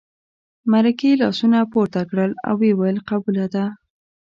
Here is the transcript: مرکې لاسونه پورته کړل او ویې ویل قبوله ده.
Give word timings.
مرکې 0.71 1.11
لاسونه 1.21 1.59
پورته 1.71 2.01
کړل 2.09 2.31
او 2.47 2.53
ویې 2.61 2.73
ویل 2.79 2.99
قبوله 3.09 3.45
ده. 3.53 3.65